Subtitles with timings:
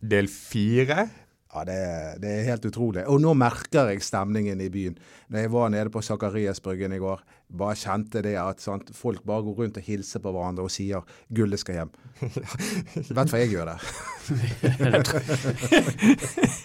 [0.00, 1.08] del fire.
[1.56, 1.76] Ja, det
[2.20, 3.06] det er, helt utrolig.
[3.08, 4.98] Og nå merker jeg stemningen i byen.
[5.32, 7.22] Når jeg var nede på Sakariasbryggen i går,
[7.56, 11.00] bare kjente det at sant, folk bare går rundt og hilser på hverandre og sier
[11.32, 11.94] 'gullet skal hjem'.
[12.20, 13.80] Vet du hva jeg gjør der?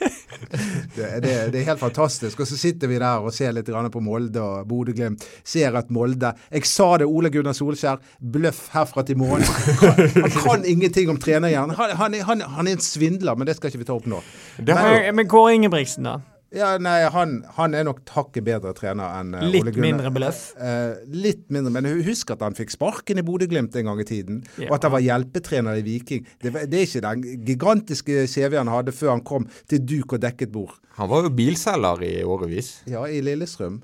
[0.96, 2.40] det, det, det, er helt fantastisk.
[2.40, 5.26] Og så sitter vi der og ser litt på Molde og Bodø-Glimt.
[5.44, 8.02] Ser at Molde Jeg sa det, Ole Gunnar Solskjær.
[8.20, 9.48] Bløff herfra til månen.
[9.82, 11.76] Han, han, kan ingenting om trenerhjernen.
[11.78, 14.22] Han, han, han, han, er en svindler, men det skal ikke vi ta opp nå.
[14.62, 16.20] Men, men Kåre Ingebrigtsen, da?
[16.52, 19.86] Ja, nei, han, han, er nok hakket bedre trener enn uh, Ole Gunnar.
[19.86, 20.42] Mindre bløff?
[20.60, 24.42] Uh, litt mindre, men husk at han fikk sparken i Bodø-Glimt en gang i tiden.
[24.60, 24.68] Ja.
[24.68, 26.26] Og at han var hjelpetrener i Viking.
[26.44, 30.26] Det, det er ikke den gigantiske CV han hadde før han kom til duk og
[30.26, 30.76] dekket bord.
[31.00, 32.74] Han var jo bilselger i årevis.
[32.92, 33.80] Ja, i Lillestrøm.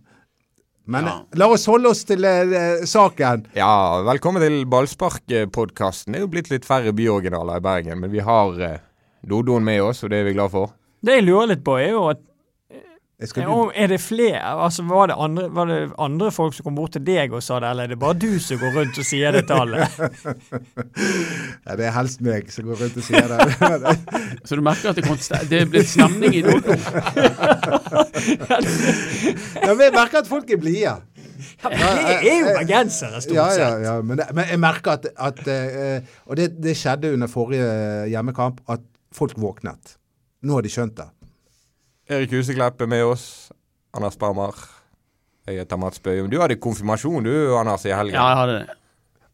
[0.91, 1.15] Men ja.
[1.39, 3.47] la oss holde oss til uh, saken.
[3.55, 6.11] Ja, velkommen til Ballspark-podkasten.
[6.11, 8.79] Det er jo blitt litt færre byoriginaler i Bergen, men vi har uh,
[9.23, 10.75] Dodoen med oss, og det er vi glad for.
[10.99, 12.26] Det jeg lurer litt på, er jo at
[13.17, 14.37] ja, er det flere?
[14.45, 17.57] Altså, var det, andre, var, det andre, folk som kom bort til deg og sa
[17.63, 19.87] det, eller er det bare du som går rundt og sier det til alle?
[21.65, 23.39] ja, det er helst meg som går rundt og sier det.
[24.45, 25.09] Så du merker at det,
[25.49, 26.77] det er blitt stemning i Nordland?
[29.65, 31.01] ja, men jeg merker at folk er blide.
[31.57, 35.09] Ja, men det er jo bergensere, stort ja, ja, ja, men, men, jeg merker at,
[35.17, 37.65] at uh, Og det, det skjedde under forrige
[38.13, 39.97] hjemmekamp, at folk våknet.
[40.45, 41.16] Nå har de skjønt det.
[42.07, 43.51] Erik Huseklepp er med oss.
[43.93, 44.55] Anders Barmar.
[45.47, 46.29] Jeg heter Mats Bøyum.
[46.31, 48.15] Du hadde konfirmasjon du, Anders, i helgen.
[48.15, 48.77] Ja, jeg hadde det.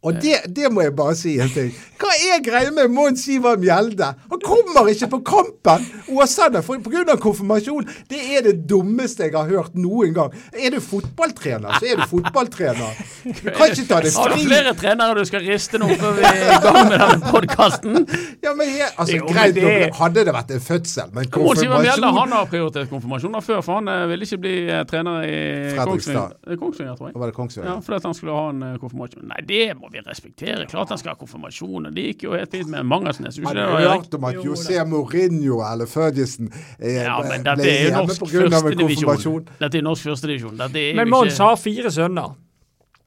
[0.03, 1.69] Og det, det, må jeg bare si en ting.
[2.03, 4.09] Hva er greia med Mons Ivar Mjelde?
[4.33, 5.85] Han kommer ikke på kampen!
[6.11, 7.15] Åsane pga.
[7.23, 7.87] konfirmasjon.
[8.11, 10.33] Det er det dummeste jeg har hørt noen gang.
[10.51, 12.99] Er du fotballtrener, så er du fotballtrener.
[13.23, 14.19] Du kan ikke ta det fri.
[14.19, 17.31] Har du flere trenere du skal riste nå før vi er i gang med denne
[17.31, 17.95] podkasten?
[18.43, 19.93] Ja, men jeg, altså, jo, greit, det...
[19.95, 23.63] hadde det vært en fødsel, men konfirmasjon Mons Ivar Mjelde han har prioritert konfirmasjoner før,
[23.63, 25.39] for han eh, ville ikke bli eh, trener i
[25.79, 27.19] Kongsvinger, Kongsvinger tror jeg.
[27.23, 27.71] Var det Kongsvinger?
[27.71, 29.27] Ja, fordi han skulle ha en eh, konfirmasjon.
[29.31, 31.87] Nei, det må vi respekterer Klart han skal ha konfirmasjon.
[31.89, 33.39] og Det gikk jo helt fint med Mangersnes.
[33.45, 38.11] Har du hørt om at José Mourinho eller Ferguson ja, men dette er jo en
[38.11, 39.47] konfirmasjon.
[39.61, 40.61] Dette er norsk førstedivisjon.
[40.99, 42.35] Men Mons har fire sønner.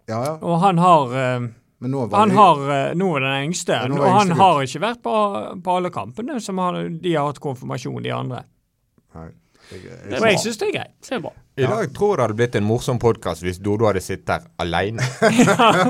[0.06, 0.34] Ja, ja.
[0.41, 1.14] Og han har
[1.78, 5.16] nå, han har, uh, nå er den yngste, ja, og han har ikke vært på,
[5.60, 8.47] på alle kampene som har, de har hatt konfirmasjon, de andre.
[9.16, 9.28] Nei.
[9.66, 10.93] Jeg, jeg, jeg syns det er greit.
[11.03, 11.32] Det er bra.
[11.56, 14.44] I dag tror jeg det hadde blitt en morsom podkast hvis Dodo hadde sittet her
[14.62, 15.03] alene.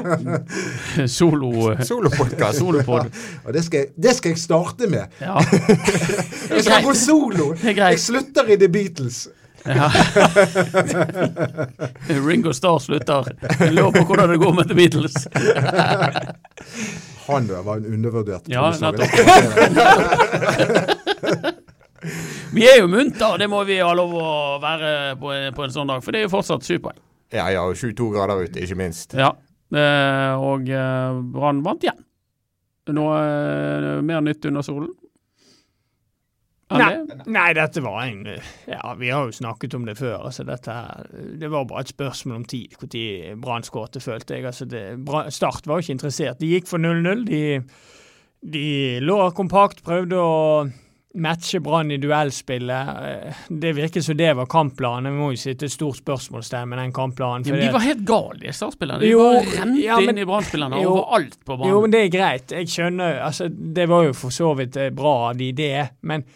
[1.16, 1.50] Solo
[1.88, 2.62] Solopodkast.
[2.62, 3.10] Solopod.
[3.44, 5.04] Og det skal, det skal, jeg starte med.
[5.20, 5.36] Ja.
[6.54, 7.50] jeg skal gå solo.
[7.60, 9.26] Jeg slutter i The Beatles.
[9.66, 9.90] Ja.
[12.08, 13.28] Ringo Starr slutter.
[13.58, 15.26] Jeg lurer på hvordan det går med The Beatles.
[17.26, 18.70] Han var en undervurdert ja,
[22.54, 24.28] vi er jo munter, det må vi ha lov å
[24.62, 24.90] være
[25.20, 26.04] på, på en sånn dag.
[26.04, 27.00] For det er jo fortsatt syv poeng.
[27.34, 29.16] Ja, ja, og 22 grader ute, ikke minst.
[29.18, 29.32] Ja,
[29.74, 32.04] eh, og eh, Brann vant igjen.
[32.94, 34.92] Noe eh, mer nytt under solen?
[36.66, 36.96] Nei,
[37.30, 40.24] nei, dette var en Ja, vi har jo snakket om det før.
[40.26, 40.72] altså dette
[41.38, 44.46] Det var bare et spørsmål om tid når Brann skåret, følte jeg.
[44.46, 44.98] altså det,
[45.30, 46.40] Start var jo ikke interessert.
[46.40, 47.22] De gikk for 0-0.
[47.28, 47.62] De,
[48.42, 48.66] de
[48.98, 50.66] lå kompakt, prøvde å
[51.16, 52.88] matche Brann i duellspillet.
[52.88, 55.12] Eh, det virker som det var kampplanen.
[55.12, 57.46] Vi må jo sitte et stort spørsmålstegn med den kampplanen.
[57.48, 59.04] Ja, de var helt gale, de startspillerne.
[59.04, 61.72] De jo, bare rente ja, inn i Brann-spillerne overalt på banen.
[61.72, 62.54] Jo, men det er greit.
[62.58, 63.22] Jeg skjønner.
[63.28, 65.88] altså Det var jo for så vidt eh, bra av de, det.
[66.02, 66.26] Men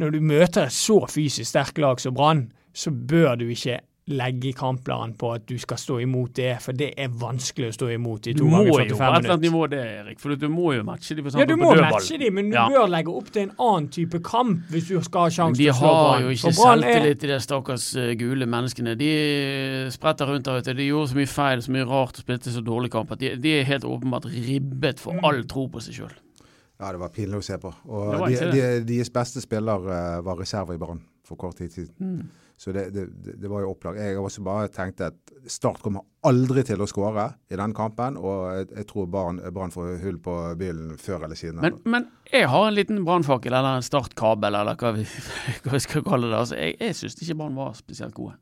[0.00, 4.50] når du møter et så fysisk sterkt lag som Brann, så bør du ikke legge
[4.50, 7.90] i kampplanen på at du skal stå imot det, for det er vanskelig å stå
[7.94, 8.90] imot i to ganger 45 minutter.
[8.90, 11.16] Du må jo på et eller annet nivå det, Erik, for du må jo matche
[11.16, 12.66] de på, ja, du må matche de, men du ja.
[12.70, 15.76] bør legge opp til en annen type kamp hvis du skal ha sjanse til å
[15.78, 16.00] slå Brann.
[16.00, 18.96] De har jo ikke selvtillit, de stakkars uh, gule menneskene.
[19.00, 19.12] De
[19.94, 20.76] spretter rundt der ute.
[20.76, 23.34] De gjorde så mye feil, så mye rart og spilte så dårlig kamp at de,
[23.40, 26.18] de, er helt åpenbart ribbet for all tro på seg sjøl.
[26.80, 27.72] Ja, det var pinlig å se på.
[27.92, 31.94] Og de, de, deres beste spiller uh, var reserve i Brann for kort tid siden.
[31.98, 32.39] Mm.
[32.60, 33.06] Så det, det,
[33.40, 33.96] det var jo opplagt.
[33.96, 35.16] Jeg har også bare tenkt at
[35.48, 39.94] Start kommer aldri til å skåre i den kampen, og jeg, jeg tror Brann får
[40.02, 41.62] hull på bilen før eller siden.
[41.64, 45.06] Men, men jeg har en liten brannfakkel, eller en startkabel, eller hva vi,
[45.64, 46.36] hva vi skal kalle det.
[46.42, 48.36] Altså, jeg jeg syns ikke Brann var spesielt gode.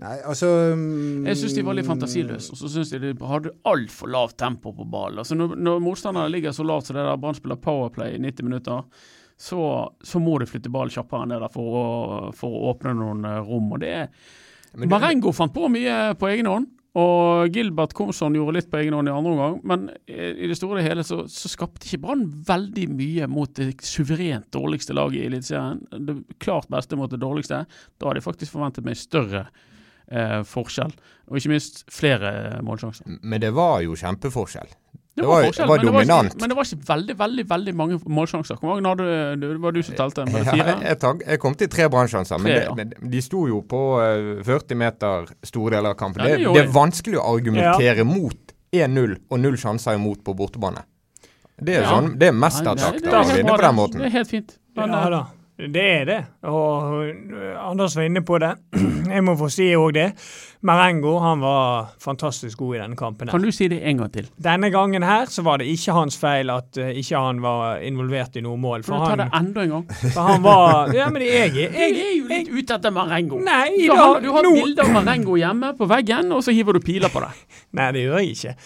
[0.00, 3.52] Nei, altså um, Jeg syns de var litt fantasiløse, og så syns jeg de hadde
[3.68, 5.20] altfor lavt tempo på ballen.
[5.20, 8.48] Altså, når, når motstanderne ligger så lavt som det der Brann spiller Powerplay i 90
[8.48, 8.88] minutter,
[9.36, 11.84] så, så må du flytte ballen kjappere enn det der for å,
[12.38, 13.72] for å åpne noen eh, rom.
[13.74, 14.08] og det er
[14.74, 18.94] du- Marengo fant på mye på egen hånd, og Gilbert Komson gjorde litt på egen
[18.94, 19.56] hånd i andre omgang.
[19.66, 23.72] Men i det store og hele så, så skapte ikke Brann veldig mye mot det
[23.82, 25.80] suverent dårligste laget i Eliteserien.
[25.90, 27.64] Det klart beste mot det dårligste.
[27.98, 29.48] Da hadde jeg faktisk forventet meg større
[30.06, 30.94] eh, forskjell,
[31.26, 33.18] og ikke minst flere eh, målsjanser.
[33.26, 34.70] Men det var jo kjempeforskjell.
[35.14, 36.32] Det Det var, var- forskjell, det var men, det var dominant.
[36.34, 38.56] ikke, men det var ikke veldig veldig, veldig mange målsjanser.
[38.58, 39.04] Hvor mange hadde
[39.38, 39.46] du?
[39.54, 40.24] Det var du som telte?
[40.26, 40.74] Var det Ja, fire?
[40.88, 42.74] jeg, jeg, jeg kom til tre brannsjanser, men, ja.
[42.74, 46.24] men de sto jo på eh, 40 meter store deler av kampen.
[46.26, 50.82] Ja, det det, er vanskelig å argumentere mot 1-0 og null sjanser imot på bortebane.
[51.62, 51.94] Det er, Ja.
[51.94, 52.34] sånn, det er
[53.06, 53.98] er å helt vinne på den måten.
[54.02, 54.56] Det er helt fint.
[54.74, 55.22] Men, Ja eh, da,
[55.58, 56.18] det er det.
[56.50, 57.04] Og
[57.70, 58.54] Anders var inne på det.
[59.04, 60.08] Jeg må få si òg det.
[60.64, 63.28] Marengo han var fantastisk god i denne kampen.
[63.28, 63.36] her.
[63.36, 64.30] kan du si det en gang til?
[64.42, 68.38] Denne gangen her så var det ikke hans feil at uh, ikke han var involvert
[68.40, 68.82] i noe mål.
[68.82, 69.84] For du ta det enda en gang?
[70.14, 73.38] for han var Ja, men jeg, jeg, Jeg er jo litt ute etter Marengo.
[73.44, 76.56] Nei, Du da, har, du har nå- bilde av Marengo hjemme på veggen, og så
[76.56, 77.30] hiver du piler på det.
[77.78, 78.56] Nei, det gjør jeg ikke.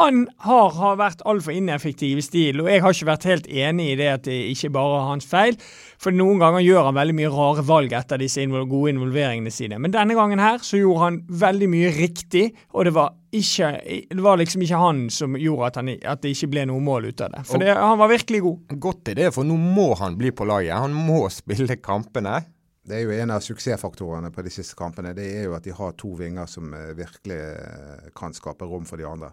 [0.00, 3.92] Han har, har vært altfor ineffektiv i stil, og jeg har ikke vært helt enig
[3.94, 5.56] i det at det ikke bare er hans feil.
[6.00, 9.78] For noen ganger gjør han veldig mye rare valg etter disse invol gode involveringene sine.
[9.82, 13.70] Men denne gangen her så gjorde han veldig mye riktig, og det var, ikke,
[14.10, 17.10] det var liksom ikke han som gjorde at, han, at det ikke ble noe mål
[17.10, 17.44] ut av det.
[17.48, 18.76] For det, han var virkelig god.
[18.88, 20.76] Godt idé, for nå må han bli på laget.
[20.76, 22.40] Han må spille kampene.
[22.84, 25.14] Det er jo en av suksessfaktorene på de siste kampene.
[25.16, 28.84] Det er jo at de har to vinger som eh, virkelig eh, kan skape rom
[28.84, 29.30] for de andre.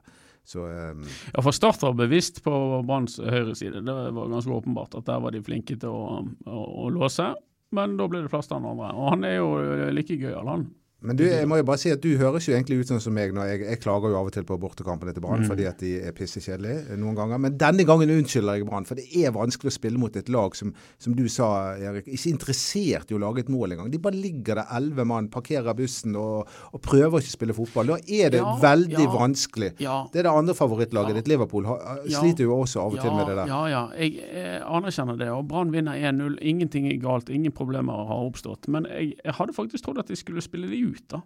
[0.47, 2.51] Så um, Ja, for Start var bevisst på
[2.87, 3.83] Branns høyre side.
[3.85, 7.31] Det var ganske åpenbart at der var de flinke til å, å, å låse.
[7.75, 8.91] Men da ble det plass til han andre.
[8.97, 9.51] Og han er jo
[9.95, 10.65] like gøyal, han.
[11.01, 13.15] Men du, jeg må jo bare si at du høres jo egentlig ut sånn som
[13.17, 15.79] meg når jeg, jeg klager jo av og til på bortekampene til Brann fordi at
[15.81, 17.41] de er pissekjedelige noen ganger.
[17.41, 20.53] Men denne gangen unnskylder jeg Brann, for det er vanskelig å spille mot et lag
[20.57, 21.47] som, som du sa,
[21.81, 23.89] Erik, ikke er interessert i å lage et mål engang.
[23.93, 27.95] De bare ligger der elleve mann, parkerer bussen og, og prøver ikke å spille fotball.
[27.95, 29.09] Da er det Ja, veldig ja.
[29.15, 29.71] vanskelig.
[29.81, 29.97] Ja.
[30.13, 33.25] Det er det andre favorittlaget ditt, Liverpool, har, sliter jo også av og til med
[33.31, 33.51] det der.
[33.51, 33.83] Ja, ja.
[33.97, 35.27] Jeg jeg anerkjenner det.
[35.33, 36.37] Og Brann vinner 1-0.
[36.45, 37.29] Ingenting er galt.
[37.33, 38.67] Ingen problemer har oppstått.
[38.71, 41.21] Men jeg, jeg hadde faktisk trodd at de skulle spille de ut, da.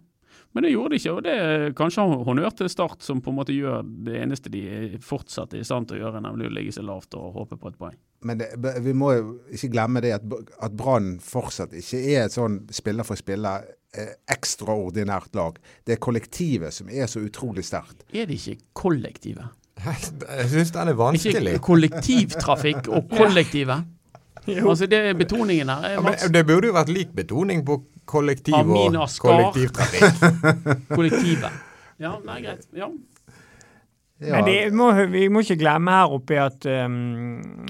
[0.56, 3.36] Men det gjorde de ikke, og det er kanskje honnør til Start, som på en
[3.36, 4.62] måte gjør det eneste de
[5.04, 7.72] fortsatt er i stand til å gjøre, nemlig å ligge seg lavt og håpe på
[7.72, 7.98] et poeng.
[8.24, 8.48] Men det,
[8.80, 10.24] vi må jo ikke glemme det at,
[10.64, 15.60] at Brann fortsatt ikke er et sånn spiller for spiller eh, ekstraordinært lag.
[15.84, 18.06] Det er kollektivet som er så utrolig sterkt.
[18.16, 19.52] Er det ikke kollektivet?
[19.84, 21.58] Jeg syns den er vanskelig.
[21.58, 23.92] Ikke kollektivtrafikk og kollektivet.
[24.46, 27.80] Altså det er Betoningen her er Ja, men det burde jo vært lik betoning på
[28.06, 30.24] kollektiv og kollektivtrafikk.
[30.96, 31.62] kollektivet.
[32.02, 32.66] Ja, nei, greit.
[32.76, 32.90] Ja.
[34.18, 37.66] Ja, Men det må, vi må ikke glemme her oppe at um,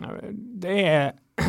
[0.62, 1.08] det er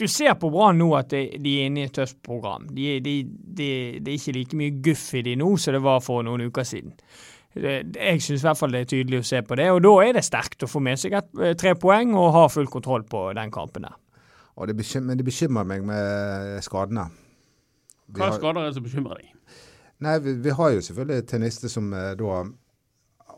[0.00, 2.64] Du ser på Brann nå at de, de er inne i et tøft program.
[2.74, 3.68] De, de, de,
[4.02, 6.66] det er ikke like mye guff i de nå som det var for noen uker
[6.66, 6.96] siden.
[7.54, 9.92] Det, jeg syns i hvert fall det er tydelig å se på det, og da
[10.02, 13.04] er det sterkt å få med seg et, eh, tre poeng og ha full kontroll
[13.06, 13.98] på den kampen der.
[14.56, 17.06] og det bekymrer, men det bekymrer meg med skadene.
[18.18, 19.32] Hva har, skader er det som bekymrer deg?
[20.02, 22.42] nei, vi, vi har jo selvfølgelig tennister som eh, da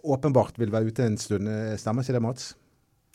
[0.05, 1.49] åpenbart vil være ute en stund.
[1.49, 2.51] Eh, Stemmer ikke det, Mats?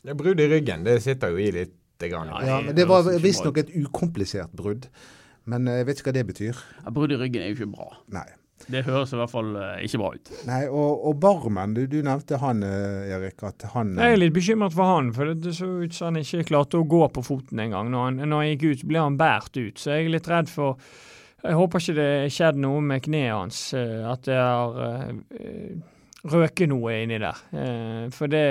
[0.04, 1.76] Det er Brudd i ryggen, det sitter jo i litt.
[2.00, 2.30] Grann.
[2.32, 4.86] Ja, Ja, det men Det var visstnok et ukomplisert brudd.
[5.52, 6.62] Men eh, jeg vet ikke hva det betyr.
[6.86, 7.88] Ja, Brudd i ryggen er jo ikke bra.
[8.16, 8.24] Nei.
[8.72, 10.32] Det høres i hvert fall eh, ikke bra ut.
[10.48, 13.44] Nei, Og, og Barmen, du, du nevnte han, eh, Erik.
[13.44, 16.22] At han eh, Jeg er litt bekymret for han, for det så ut som han
[16.24, 17.92] ikke klarte å gå på foten engang.
[17.92, 19.76] Når, han- når han gikk ut, ble han båret ut.
[19.84, 20.80] Så jeg er litt redd for
[21.44, 23.62] Jeg håper ikke det skjedde noe med kneet hans.
[23.74, 25.80] eh, At det har eh,
[26.30, 27.40] røket noe inni der.
[27.56, 28.44] Eh, For det,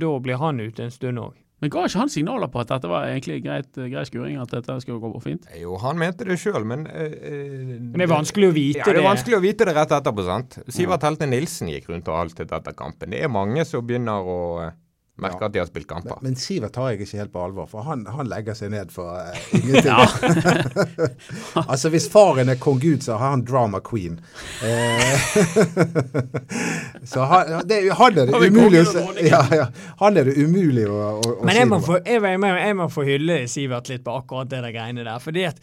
[0.00, 1.34] da blir han ute en stund òg.
[1.64, 4.74] Men ga ikke han signaler på at dette var egentlig greit, grei skuring, at dette
[4.84, 5.46] skulle gå fint?
[5.56, 8.84] Jo, han mente det sjøl, men eh, Men det er vanskelig å vite det.
[8.84, 9.00] ja, det.
[9.00, 10.58] er vanskelig å vite det rett etterpå, sant.
[10.68, 13.14] Sivert Helte Nilsen gikk rundt og haltet etter kampen.
[13.16, 14.36] Det er mange som begynner å
[15.18, 15.46] eh, merke Ja.
[15.46, 16.18] at de har spilt kamper.
[16.20, 18.90] Men, men Sivert tar jeg ikke helt på alvor, for han, han legger seg ned
[18.92, 19.96] for uh, ingenting.
[21.70, 24.20] altså Hvis faren er kong Gud, så har han drama queen.
[24.62, 25.16] Eh,
[27.04, 29.66] så han, det, han er det umulig å ja, ja,
[30.00, 31.86] Han er det umulig å, å, å Men jeg må, noe.
[31.86, 35.04] få, jeg, jeg, må- jeg må få hylle Sivert litt på akkurat det der greiene
[35.06, 35.20] der.
[35.22, 35.60] Fordi at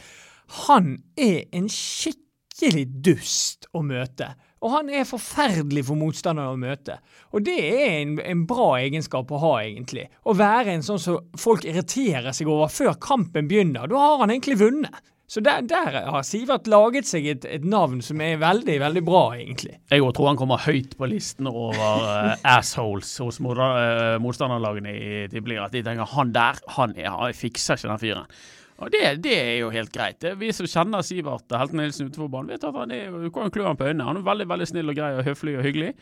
[0.68, 4.34] Han er en skikkelig dust å møte.
[4.64, 6.98] Og han er forferdelig for motstandere å møte.
[7.36, 10.08] Og det er en, en, bra egenskap å ha, egentlig.
[10.24, 13.90] Å være en sånn som folk irriterer seg over før kampen begynner.
[13.92, 15.04] Da har han egentlig vunnet.
[15.34, 19.22] Så der, der har Sivert laget seg et, et, navn som er veldig, veldig bra,
[19.40, 19.80] egentlig.
[19.90, 25.66] Jeg tror han kommer høyt på listen over uh, assholes hos uh, motstanderlagene i tippeligaen.
[25.66, 28.36] At de tenker han der, han, er, han fikser ikke den fyren.
[28.84, 30.20] Og det, det, er jo helt greit.
[30.24, 33.52] Det, Vi som kjenner Sivert Helten Nilsen utenfor banen, vet at han er, du kan
[33.54, 34.08] klø han på øynene.
[34.10, 35.94] Han er veldig veldig snill og grei og høflig og hyggelig.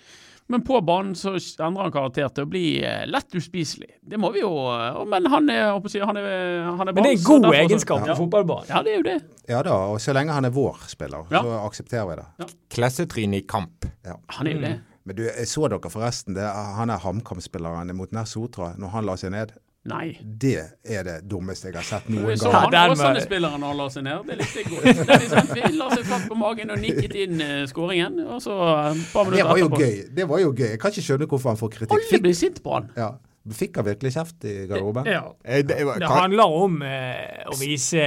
[0.52, 3.94] Men på banen så endrer han karakter til å bli eh, lett uspiselig.
[4.04, 6.28] Det må vi jo eh, Men han er, han er,
[6.66, 8.18] han er Men det er en god egenskap på ja.
[8.20, 8.72] fotballbanen.
[8.74, 9.18] Ja, det er jo det.
[9.48, 11.44] Ja da, og så lenge han er vår spiller, ja.
[11.46, 12.28] så aksepterer vi det.
[12.44, 12.50] Ja.
[12.76, 13.88] Klassetrinn i kamp.
[14.08, 14.18] Ja.
[14.40, 14.76] Han er jo det.
[15.08, 19.08] Men du, jeg så dere forresten det, han er HamKam-spilleren mot Nær Sotra når han
[19.08, 19.56] la seg ned?
[19.90, 20.12] Nei.
[20.22, 22.38] Det er det dummeste jeg har sett noen gang.
[22.38, 24.28] Så han var sånne spillere når han la seg ned.
[24.28, 25.02] Det likte jeg godt.
[25.24, 28.20] Liksom, la seg flatt på magen og nikket inn uh, skåringen.
[28.28, 29.96] Og så uh, Det var jo gøy.
[30.14, 30.68] Det var jo gøy.
[30.76, 31.98] Jeg kan ikke skjønne hvorfor han får kritikk.
[31.98, 32.92] Alle blir sint på han.
[33.00, 33.10] Ja.
[33.42, 35.08] Fikk han virkelig kjeft i garderoben?
[35.10, 35.24] Ja.
[35.42, 38.04] Eh, det, det, handler om eh, å vise,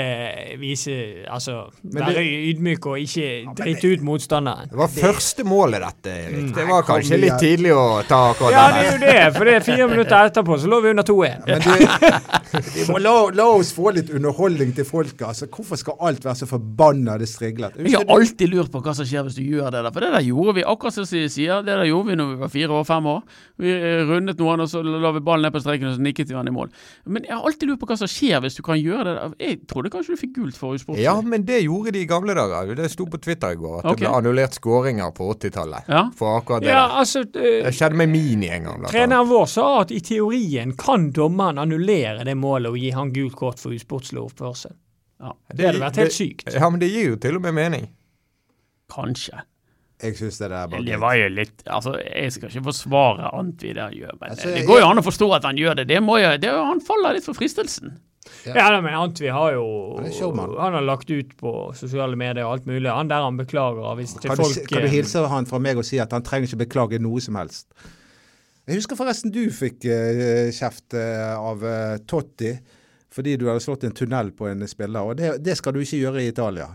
[0.61, 0.95] vise
[1.27, 4.71] Altså være ydmyk og ikke drite ut motstanderen.
[4.71, 6.37] Det var første målet, dette, Erik.
[6.39, 6.53] Mm.
[6.55, 9.17] Det var kanskje litt tidlig å ta akkurat Ja, det er jo det.
[9.35, 11.51] For det er fire minutter etterpå så lå vi under 2-1.
[12.75, 15.25] Vi må la, la, oss få litt underholdning til folket.
[15.27, 17.75] Altså, hvorfor skal alt være så forbanna det striglet?
[17.83, 19.91] Jeg har alltid lurt på hva som skjer hvis du gjør det der.
[19.91, 22.41] For det der gjorde vi, akkurat som de sier, det der gjorde vi når vi
[22.45, 23.21] var fire år, fem år.
[23.59, 23.75] Vi
[24.07, 26.51] rundet noen, og så la vi ballen ned på streken og så nikket vi han
[26.51, 26.71] i mål.
[27.05, 29.15] Men jeg har alltid lurt på hva som skjer hvis du kan gjøre det.
[29.41, 31.05] Jeg trodde kanskje du fikk gult for usportslig.
[31.07, 32.75] Ja, men det gjorde de i gamle dager.
[32.79, 33.97] Det sto på Twitter i går at okay.
[33.97, 35.91] det ble annullert skåringer på 80-tallet.
[35.91, 36.05] Ja.
[36.19, 36.85] For akkurat det ja.
[37.01, 38.87] Altså, det skjedde med Mini en gang.
[38.93, 43.37] Treneren vår sa at i teorien kan dommeren annullere det målet og gi han gult
[43.39, 44.77] kort for usportslig oppførsel.
[45.25, 45.33] Ja.
[45.49, 46.49] Det, det hadde vært helt sykt.
[46.53, 47.89] Ja, men det gir jo til og med mening.
[48.93, 49.45] Kanskje.
[50.05, 53.73] Jeg syns det der bare Det var jo litt Altså, jeg skal ikke forsvare Antvi
[53.73, 55.87] det han gjør, men altså, det går jo an å forstå at han gjør det.
[55.91, 57.97] Det må jo, det, Han faller litt for fristelsen.
[58.49, 59.65] Ja, ja men Antvi har jo
[60.59, 62.89] Han har lagt ut på sosiale medier og alt mulig.
[62.91, 65.89] Han der han beklager hvis kan folk du, Kan du hilse han fra meg og
[65.89, 67.69] si at han trenger ikke beklage noe som helst?
[68.65, 72.55] Jeg husker forresten du fikk uh, kjeft uh, av uh, Totti
[73.15, 75.05] fordi du hadde slått en tunnel på en spiller.
[75.05, 76.73] og Det, det skal du ikke gjøre i Italia.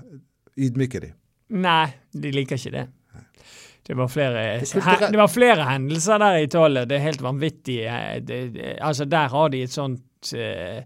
[0.55, 1.09] Ydmyke de.
[1.59, 2.85] Nei, de liker ikke det.
[3.89, 4.41] Det var, flere,
[5.09, 6.83] det var flere hendelser der i Italia.
[6.85, 7.79] Det er helt vanvittig.
[8.27, 10.83] Det, det, altså, der har de et sånt uh,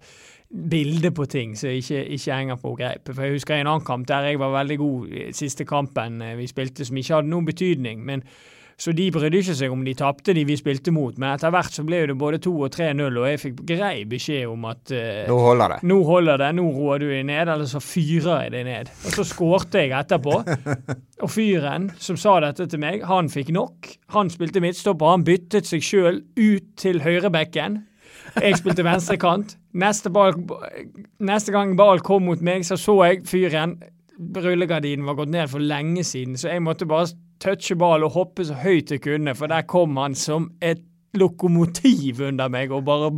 [0.71, 3.09] bilde på ting som ikke, ikke henger på greip.
[3.09, 6.47] For Jeg husker en annen kamp der jeg var veldig god siste kampen eh, vi
[6.47, 8.05] spilte, som ikke hadde noen betydning.
[8.05, 8.23] men
[8.83, 11.71] så de brydde ikke seg om de tapte de vi spilte mot, men etter hvert
[11.71, 15.21] så ble det både 2 og 3-0, og jeg fikk grei beskjed om at uh,
[15.29, 15.77] Nå holder det.
[15.87, 18.91] Nå holder det, nå roer du deg ned, eller så fyrer jeg deg ned.
[19.05, 20.35] Og så skårte jeg etterpå.
[21.23, 23.87] Og fyren som sa dette til meg, han fikk nok.
[24.17, 27.85] Han spilte midtstopper, han byttet seg sjøl ut til høyrebekken.
[28.35, 29.55] Jeg spilte venstrekant.
[29.79, 30.35] Neste, ball,
[31.23, 33.77] neste gang ball kom mot meg, så så jeg fyren.
[34.19, 37.07] Rullegardinen var gått ned for lenge siden, så jeg måtte bare
[37.43, 40.83] touche ball og hoppe så høyt jeg kunne, for der kom han som et
[41.17, 43.11] lokomotiv under meg og bare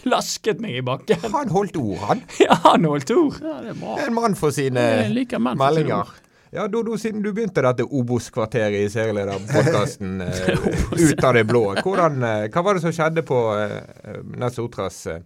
[0.00, 1.22] klasket meg i bakken.
[1.34, 2.24] Han holdt ord, han.
[2.44, 3.38] Ja, han holdt ord.
[3.42, 3.96] Ja, det er bra.
[4.06, 6.12] En mann for sine meldinger.
[6.50, 10.64] Ja, Dodo, siden du begynte dette Obos-kvarteret i serielederpodkasten eh,
[10.98, 15.20] ut av det blå, hvordan, eh, hva var det som skjedde på eh, Nesotras eh?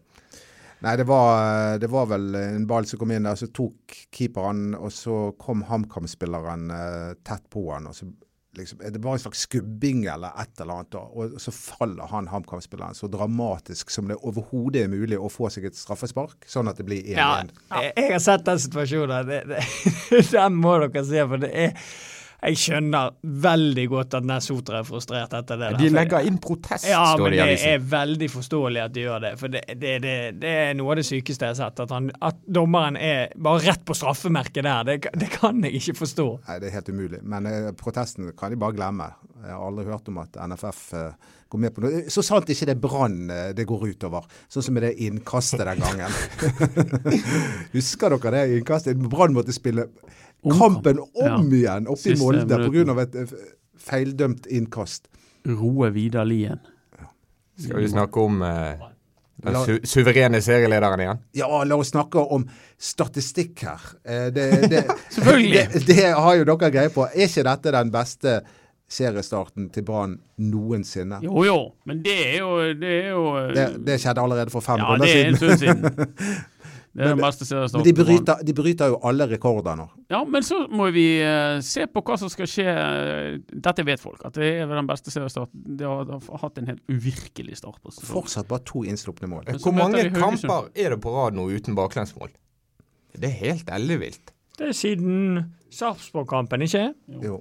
[0.84, 4.74] Nei, det var, det var, vel en ball som kom inn der, så tok keeperen,
[4.76, 7.88] og så kom HamKam-spilleren eh, tett på han.
[7.88, 8.10] og så
[8.56, 12.94] liksom, Det var en slags skubbing eller et eller annet, og så faller han HamKam-spilleren
[12.94, 16.88] så dramatisk som det overhodet er mulig å få seg et straffespark, sånn at det
[16.88, 17.54] blir 1-1.
[17.70, 19.30] Ja, jeg har sett den situasjonen.
[19.30, 19.62] Det, det,
[20.36, 21.78] den må dere se, for det er
[22.44, 25.70] jeg skjønner veldig godt at Nessotra er frustrert etter det.
[25.80, 27.50] De legger inn protest, ja, står det i avisen.
[27.50, 29.32] Ja, men det er veldig forståelig at de gjør det.
[29.40, 31.84] For det, det, det, det er noe av det sykeste jeg har sett.
[31.86, 34.90] At, han, at dommeren er bare rett på straffemerket der.
[34.90, 36.26] Det, kan jeg ikke forstå.
[36.48, 37.22] Nei, det er helt umulig.
[37.22, 39.08] Men eh, protesten kan de bare glemme.
[39.44, 42.04] Jeg har aldri hørt om at NFF eh, går med på noe.
[42.12, 44.28] Så sant ikke det er Brann eh, det går utover.
[44.52, 46.20] Sånn som med det innkastet den gangen.
[47.76, 49.00] Husker dere det innkastet?
[49.00, 49.88] Brann måtte spille
[50.50, 51.56] kampen om ja.
[51.56, 52.96] igjen oppe i Molde pga.
[53.02, 53.36] et eh,
[53.80, 55.08] feildømt innkast.
[55.48, 56.60] Roe Vidar Lien.
[56.98, 57.10] Ja.
[57.60, 58.84] Skal vi snakke om eh,
[59.44, 61.22] den su suverene serielederen igjen?
[61.36, 62.46] Ja, la oss snakke om
[62.78, 63.88] statistikk her.
[64.04, 64.84] Eh, det, det,
[65.16, 65.68] Selvfølgelig!
[65.72, 67.06] Det, det, har jo dere greie på.
[67.10, 68.38] Er ikke dette den beste
[68.94, 71.20] seriestarten til Brann noensinne?
[71.24, 71.58] Jo jo,
[71.88, 73.24] men det er jo Det, er jo,
[73.54, 75.00] det, det skjedde allerede for fem ja, siden.
[75.00, 76.10] Ja, det er en stund siden.
[76.94, 77.82] Det er men, den beste seriestarten.
[77.82, 79.88] Men de bryter, de bryter, jo alle rekorder nå.
[80.12, 82.74] Ja, men så må vi uh, se på hva som skal skje.
[83.50, 85.64] Dette vet folk, at det er den beste seriestarten.
[85.80, 87.80] Det har, har, hatt en helt uvirkelig start.
[87.82, 89.50] på Fortsatt bare to innslupne mål.
[89.58, 92.30] Hvor mange kamper er det på rad nå uten baklengsmål?
[93.14, 94.30] Det er helt ellevilt.
[94.54, 95.42] Det er siden
[95.74, 96.92] Sarpsborg-kampen, ikke?
[97.10, 97.22] Jo.
[97.24, 97.40] jo.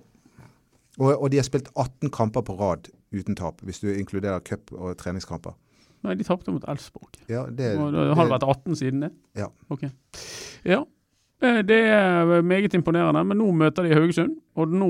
[0.99, 4.73] Og, og, de har spilt 18 kamper på rad uten tap, hvis du inkluderer cup-
[4.73, 5.53] og treningskamper.
[6.03, 7.15] Nei, de tapte mot Elfsborg.
[7.31, 9.13] Ja, det, det har det vært 18 siden det?
[9.39, 9.47] Ja.
[9.71, 9.85] Ok.
[10.67, 10.81] Ja,
[11.43, 14.35] eh, det er meget imponerende, men nå møter de Haugesund.
[14.59, 14.89] Og nå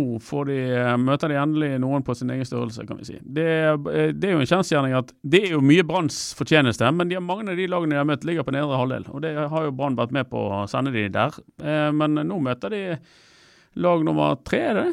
[0.50, 3.20] de, eh, møter de endelig noen på sin egen størrelse, kan vi si.
[3.22, 7.10] Det, eh, det er jo en kjensgjerning at det er jo mye Branns fortjeneste, men
[7.10, 9.08] de har mange av de lagene de har møtt, ligger på nedre halvdel.
[9.13, 11.38] Og det har jo Brann vært med på å sende de der.
[11.93, 12.84] Men nå møter de
[13.75, 14.91] lag nummer tre, er det?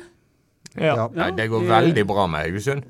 [0.76, 1.08] Ja.
[1.16, 1.30] ja.
[1.34, 2.84] Det går veldig bra med Haugesund.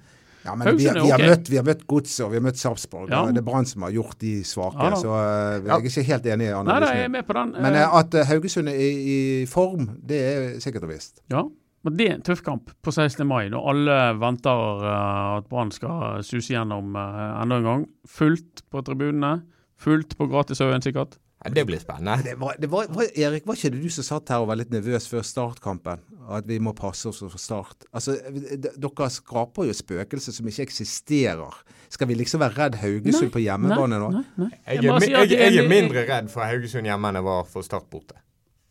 [0.45, 3.11] Ja, men vi, vi, har møtt, vi har møtt Godset og vi har møtt Sarpsborg.
[3.13, 3.23] Ja.
[3.29, 4.81] Det er Brann som har gjort de svake.
[4.81, 7.17] Ja, så uh, jeg er ikke helt enig i analysen.
[7.17, 7.47] Nei.
[7.61, 9.19] Men uh, at uh, Haugesund er i, i,
[9.51, 11.21] form, det er sikkert og visst.
[11.33, 11.45] Ja,
[11.85, 13.25] men det er en tøff kamp på 16.
[13.29, 17.89] mai, når alle venter at Brann skal suse gjennom enda en gang.
[18.09, 19.39] Fullt på tribunene.
[19.81, 21.17] Fullt på Gratishaugen, sikkert.
[21.45, 22.23] Ja, Det blir spennende.
[22.25, 24.59] Det var, det var, var, Erik, var ikke det du som satt her og var
[24.61, 26.03] litt nervøs før startkampen?
[26.31, 27.87] At vi må passe oss for start.
[27.97, 28.19] Altså,
[28.61, 31.57] Dere skraper jo spøkelser som ikke eksisterer.
[31.91, 34.11] Skal vi liksom være redd Haugesund nei, på hjemmebane nå?
[34.19, 34.51] Nei, nei.
[34.53, 37.89] Jeg, er, jeg, jeg, er, mindre redd for Haugesund hjemme enn jeg var for Start
[37.91, 38.21] borte.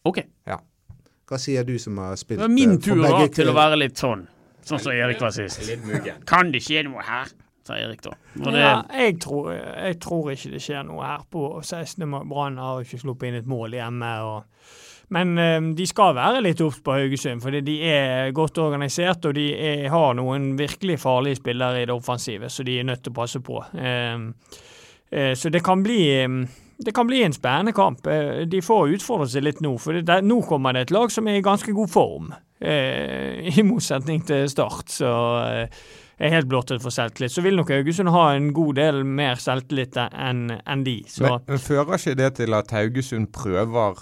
[0.07, 0.21] Ok.
[0.47, 0.61] Ja.
[1.29, 3.99] Hva sier du som har spilt Det var min tur da, til å være litt
[3.99, 4.27] sånn.
[4.65, 5.65] Sånn som Erik var sist.
[6.29, 7.33] Kan det skje noe her?
[7.69, 8.13] Sa Erik da.
[8.33, 8.53] Det...
[8.57, 12.05] Ja, jeg, tror, jeg, tror, ikke det skjer noe her på 16.
[12.29, 14.13] Brann har ikke sluppet inn et mål hjemme.
[14.25, 14.71] Og...
[15.15, 19.29] Men um, de skal være litt obs på Haugesund, fordi de er godt organisert.
[19.29, 23.05] Og de er, har noen virkelig farlige spillere i det offensive, så de er nødt
[23.05, 23.61] til å passe på.
[23.73, 24.31] Um,
[25.13, 26.43] uh, så det kan bli um,
[26.79, 28.05] det kan bli en spennende kamp.
[28.47, 31.41] De får utfordre seg litt nå, for det, nå kommer det et lag som er
[31.41, 32.29] i ganske god form.
[32.59, 34.87] Eh, I motsetning til Start.
[34.91, 35.09] Så
[36.19, 37.33] er helt blottet for selvtillit.
[37.33, 40.99] Så vil nok Haugesund ha en god del mer selvtillit enn en de.
[41.23, 43.99] Men, men fører ikke det til at Haugesund prøver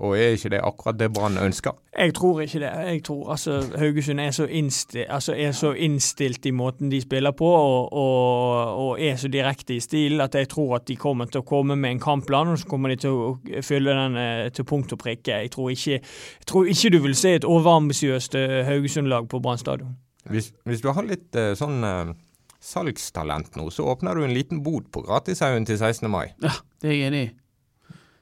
[0.00, 1.72] og er ikke det akkurat det Brann ønsker?
[1.98, 2.70] Jeg tror ikke det.
[2.86, 7.30] Jeg tror altså Haugesund er så, innstilt, altså, er så innstilt i måten de spiller
[7.30, 11.24] på, og, og, og, er så direkte i stilen at jeg tror at de kommer
[11.24, 14.48] til å komme med en kampplan, og så kommer de til å fylle den eh,
[14.56, 15.42] til punkt og prikke.
[15.44, 19.60] Jeg tror ikke, jeg tror ikke du vil se et overambisiøst eh, Haugesund-lag på Brann
[19.60, 19.98] stadion.
[20.28, 22.12] Hvis, hvis, du har litt uh, sånn uh,
[22.60, 26.10] salgstalent nå, så åpner du en liten bod på Gratishaugen til 16.
[26.12, 26.26] mai.
[26.44, 27.30] Ja, det er jeg enig i.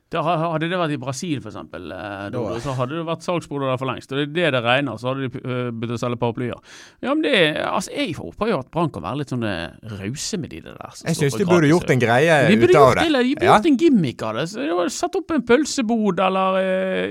[0.08, 3.90] Det hadde det vært i Brasil, f.eks., eh, så hadde det vært salgsboder der for
[3.90, 4.12] lengst.
[4.14, 6.62] Og det er det det regner, så hadde de uh, begynt å selge paraplyer.
[7.04, 10.54] Ja, men det, altså, Jeg håper jo at Brann kan være litt sånn rause med
[10.54, 10.80] de der.
[11.02, 13.04] Jeg syns de burde gjort en greie ut av det.
[13.04, 13.58] Eller, de burde ja.
[13.58, 14.46] gjort en gimmick av det.
[14.54, 16.56] Så de Satt opp en pølsebod eller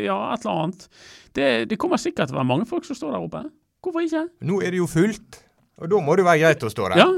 [0.02, 0.90] ja, et eller annet.
[1.38, 3.46] Det, det kommer sikkert til å være mange folk som står der oppe.
[3.84, 4.28] Hvorfor ikke?
[4.50, 5.42] Nå er det jo fullt,
[5.78, 7.02] og da må det være greit å stå der.
[7.04, 7.10] Ja.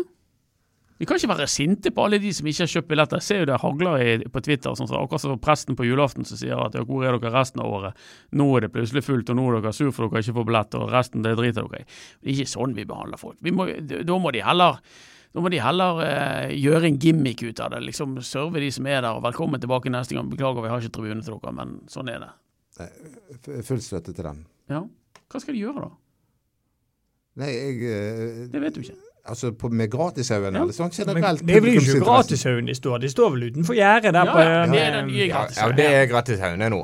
[1.00, 3.22] Vi kan ikke være sinte på alle de som ikke har kjøpt billetter.
[3.22, 6.28] Jeg ser jo det hagler i, på Twitter, sånn, så akkurat som presten på julaften
[6.28, 8.02] som sier at ja, hvor er dere resten av året?
[8.36, 10.76] Nå er det plutselig fullt, og nå er dere sur for dere ikke får billett,
[10.76, 11.88] og resten det driter dere i.
[12.19, 13.39] Det er ikke sånn vi behandler folk.
[13.48, 14.84] Vi må, da må de heller
[15.30, 17.84] da må de heller eh, gjøre en gimmick ut av det.
[17.86, 20.28] liksom Serve de som er der, og velkommen tilbake neste gang.
[20.28, 22.32] Beklager, vi har ikke tribune til dere, men sånn er det.
[23.67, 24.41] Full støtte til den.
[24.74, 24.84] Ja.
[25.30, 26.09] Hva skal de gjøre, da?
[27.39, 28.97] Nei, jeg uh, Det vet du ikke.
[29.30, 30.63] Altså på, med gratishaugen, ja.
[30.63, 31.43] eller sånn generelt?
[31.43, 34.32] Men det blir jo ikke gratishaugen de står, de står vel utenfor gjerdet der ja,
[34.34, 35.75] på ja, det er den nye gratishaugen.
[35.75, 36.80] Ja, det er gratishaugen nå.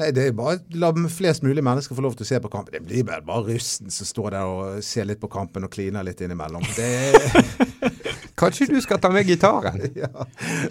[0.00, 2.76] Nei, det er bare la flest mulig mennesker få lov til å se på kampen.
[2.76, 6.06] Det blir bare, bare russen som står der og ser litt på kampen og kliner
[6.06, 6.62] litt innimellom.
[6.76, 7.90] Det
[8.40, 9.80] Kanskje du skal ta med gitaren?
[10.00, 10.08] Ja.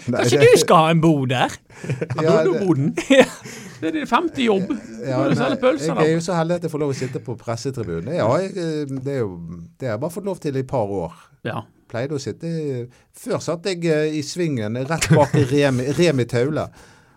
[0.10, 0.52] Nei, Kanskje det...
[0.54, 1.54] du skal ha en bod der?
[2.24, 2.94] Ja, boden.
[3.80, 4.72] Det er din femte jobb.
[5.06, 7.36] Ja, nei, pølser, jeg er jo så heldig at jeg får lov å sitte på
[7.40, 8.12] pressetribunen.
[8.18, 9.36] Ja, jeg, eh, det, er jo,
[9.80, 11.14] det har jeg bare fått lov til i et par år.
[11.48, 11.62] Ja.
[11.90, 12.50] Pleide å sitte
[13.18, 16.68] Før satt jeg eh, i svingen rett bak Remi, Remi Taule.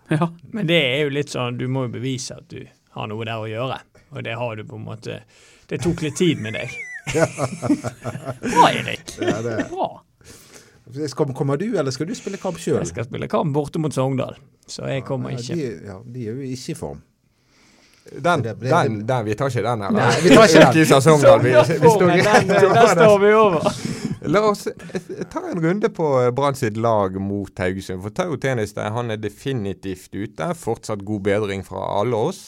[0.09, 0.29] Ja.
[0.55, 2.63] Men det er jo litt sånn Du må jo bevise at du
[2.93, 3.77] har noe der å gjøre.
[4.13, 5.21] Og det har du på en måte
[5.69, 6.73] Det tok litt tid med deg.
[8.53, 9.15] Bra, Erik.
[9.19, 9.55] Ja, det...
[9.57, 9.69] er.
[9.71, 9.89] Bra.
[11.33, 12.81] Kommer du, eller skal du spille kamp sjøl?
[12.81, 14.35] Jeg skal spille kamp borte mot Sogndal,
[14.67, 15.55] så jeg kommer ja, ikke.
[15.55, 17.01] De, ja, de er jo ikke i form.
[18.11, 19.95] Den, den, den, vi tar ikke den, eller?
[19.95, 21.01] Nei, vi tar ikke den.
[21.07, 21.43] Sogndal.
[21.43, 23.69] Vi, vi står, den, den står vi over.
[24.33, 24.67] La oss
[25.31, 28.03] ta en runde på Brann sitt lag mot Haugesund.
[28.05, 30.47] For Tau Teniste han er definitivt ute.
[30.55, 32.43] Fortsatt god bedring fra alle oss.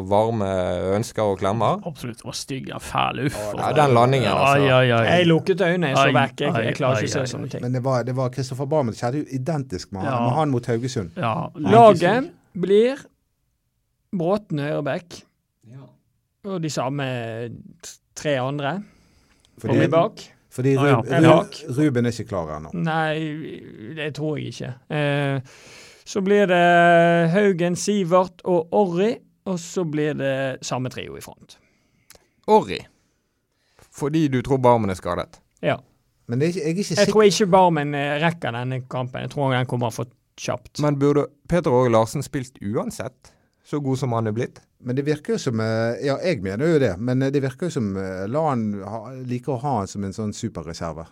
[0.00, 0.48] Og varme
[0.96, 1.78] ønsker og klemmer.
[1.86, 2.24] Absolutt.
[2.26, 3.22] Og stygg og fæl.
[3.28, 3.38] Uff.
[3.58, 4.56] Ja, den landingen, altså.
[4.56, 5.04] Ai, ai, ai.
[5.20, 6.40] Jeg lukket øynene, jeg så Ai, vekk.
[6.46, 7.62] Jeg, jeg klarer ai, ikke å se sånne ting.
[7.64, 8.92] Men det var, det var Christopher Barmen.
[8.96, 10.18] Det skjedde jo identisk med, Ja.
[10.26, 11.10] med han mot Haugesund.
[11.20, 13.06] Ja, Laget blir
[14.10, 15.20] Bråten høyreback
[16.50, 17.04] og de samme
[18.16, 18.78] tre andre
[19.60, 20.22] Fordi, kommer bak.
[20.50, 20.96] fordi Ah, ja.
[20.96, 21.58] Rub, bak.
[21.76, 22.70] Ruben er ikke klar ennå.
[22.72, 24.70] Nei, det tror jeg ikke.
[24.90, 25.40] Eh,
[26.08, 29.12] så blir det Haugen, Sivert og Orri,
[29.50, 30.34] og så blir det
[30.66, 31.58] samme trio i front.
[32.50, 32.80] Orri.
[33.90, 35.40] Fordi du tror Barmen er skadet.
[35.60, 35.80] Ja.
[36.30, 39.26] Men det er ikke, jeg er ikke Jeg tror ikke Barmen eh, rekker denne kampen.
[39.26, 40.78] Jeg tror den kommer for kjapt.
[40.82, 43.34] Men burde Peter Åge Larsen spilt uansett?
[43.66, 44.60] Så god som han er blitt?
[44.82, 46.92] Men det virker jo som eh, Ja, jeg mener jo det.
[46.98, 47.90] Men eh, det virker jo som
[48.30, 51.08] La han ha, liker å ha han som en sånn superreserve.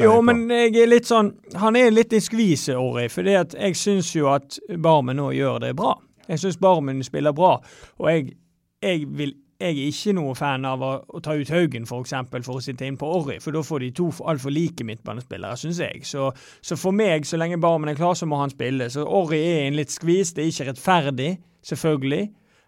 [0.00, 3.06] Jo, men jeg er litt sånn Han er litt i skviset, Orri.
[3.12, 5.94] For jeg syns jo at Barmen nå gjør det bra.
[6.28, 7.56] Jeg syns Barmen spiller bra.
[7.98, 8.36] Og jeg,
[8.82, 12.44] jeg, vil, jeg er ikke noe fan av å, å ta ut Haugen for, eksempel,
[12.46, 15.82] for å sitte inn på Orri, for da får de to altfor like midtbanespillere, syns
[15.84, 16.04] jeg.
[16.08, 16.30] Så,
[16.64, 18.90] så for meg, så lenge Barmen er klar, så må han spille.
[18.92, 20.34] Så Orri er i en litt skvis.
[20.34, 21.30] Det er ikke rettferdig,
[21.64, 22.24] selvfølgelig,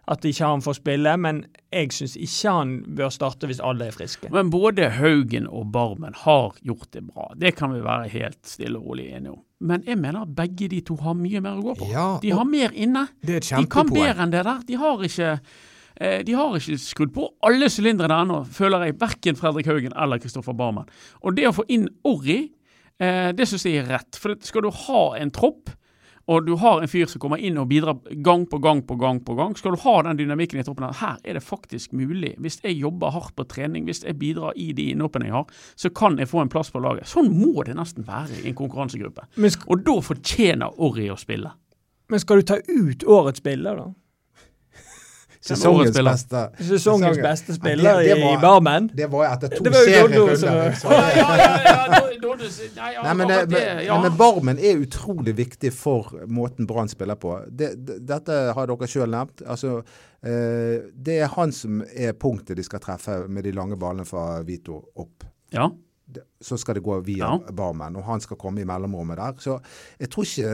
[0.07, 1.41] at ikke han får spille, men
[1.73, 4.29] jeg syns ikke han bør starte hvis alle er friske.
[4.31, 7.27] Men både Haugen og Barmen har gjort det bra.
[7.35, 9.41] Det kan vi være helt stille og rolig enige om.
[9.67, 11.89] Men jeg mener at begge de to har mye mer å gå på.
[11.91, 13.07] Ja, de har mer inne.
[13.25, 14.61] Det er et De kan bedre enn det der.
[14.67, 18.99] De har ikke eh, de har ikke skrudd på alle sylindrene ennå, føler jeg.
[19.01, 20.87] Verken Fredrik Haugen eller Kristoffer Barmen.
[21.25, 22.45] Og det å få inn Orri,
[23.01, 24.21] eh, det syns jeg er rett.
[24.21, 25.73] For skal du ha en tropp,
[26.27, 29.21] og du har en fyr som kommer inn og bidrar gang på gang på gang,
[29.23, 32.33] på gang, skal du ha den dynamikken i troppen her, her er det faktisk mulig.
[32.43, 35.45] Hvis jeg jobber hardt på trening, hvis jeg bidrar i de innhoppene jeg har,
[35.79, 37.07] så kan jeg få en plass på laget.
[37.07, 39.29] Sånn må det nesten være i en konkurransegruppe.
[39.71, 41.53] Og da fortjener Orri å spille.
[42.09, 43.87] men skal du ta ut årets spiller, da?
[45.47, 48.89] Sesongens beste Sesongens beste beste Ja, spiller det- var, i Barmen?
[48.95, 50.35] Det var etter to Det serierunder.
[50.43, 54.01] Ja, ja, ja, ja, da- da- da- nei, men, det, det, ja.
[54.01, 57.33] men Barmen er utrolig viktig for måten Brann spiller på.
[57.49, 59.41] Det, det, dette har dere sjøl nevnt.
[59.47, 59.77] Altså,
[60.23, 64.41] eh, det er han som er punktet de skal treffe med de lange ballene fra
[64.47, 65.23] Vito opp.
[65.53, 65.69] Ja.
[66.41, 67.51] Så skal det gå via Ja.
[67.51, 69.33] Barmen, og han skal komme i mellomrommet der.
[69.43, 69.57] Så
[69.99, 70.51] jeg tror ikke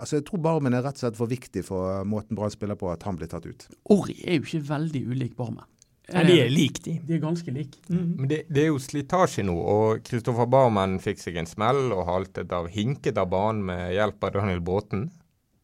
[0.00, 2.90] Altså, jeg tror Barmen er rett og slett for viktig for måten Brann spiller på,
[2.90, 3.68] at han blir tatt ut.
[3.90, 5.64] Orri er jo ikke veldig ulik Barmen.
[6.10, 6.96] Ja, de er like, de.
[7.06, 7.78] De er ganske like.
[7.88, 12.02] Men det, det er jo slitasje nå, og Kristoffer Barmen fikk seg en smell og
[12.08, 15.04] haltet av, hinket av banen med hjelp av Daniel Bråten.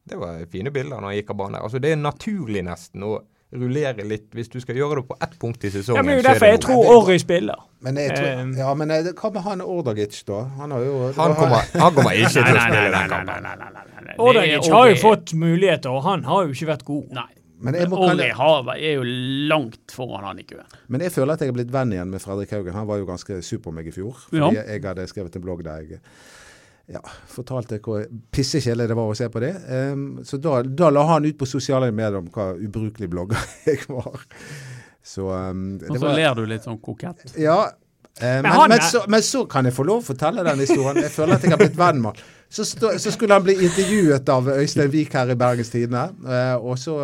[0.07, 1.59] Det var fine bilder når han gikk av banen.
[1.59, 3.17] Altså, det er naturlig nesten å
[3.53, 6.01] rullere litt hvis du skal gjøre det på ett punkt i sesongen.
[6.01, 7.61] Ja, men det er jo er derfor jeg tror Orry spiller.
[7.85, 10.41] Men jeg tror, Eh, ja, men eh, hva med han Ordagic, da?
[10.57, 14.19] Han har jo Han kommer, han kommer ikke til å spille den kampen.
[14.19, 17.09] Ordagic har jo fått muligheter, og han har jo ikke vært god.
[17.13, 17.27] Nei.
[17.57, 19.05] Men jeg, må, kalle, har- er jo
[19.49, 20.65] langt foran han i køen.
[20.93, 22.73] men jeg føler at jeg er blitt venn igjen med Fredrik Haugen.
[22.75, 24.13] Han var jo ganske super meg i fjor.
[24.29, 24.63] Fordi Ja.
[24.67, 25.99] jeg hadde skrevet en blogg der jeg
[26.87, 29.53] ja, fortalte hvor pissekjedelig det var å se på det.
[29.67, 33.81] Um, så da, da la han ut på sosiale medier om hva ubrukelig blogger jeg
[33.91, 34.21] var.
[35.03, 37.25] Så um, Og så var ler du litt sånn kokett.
[37.39, 37.57] Ja.
[38.19, 40.63] eh, men, han men, er- så, men så kan jeg få lov å fortelle den
[40.63, 40.99] historien.
[41.03, 42.33] Jeg føler at jeg har blitt venn med han.
[42.47, 46.05] Så, så skulle han bli intervjuet av Øystein Wiik her i Bergens Tidende.
[46.23, 46.95] Uh, og så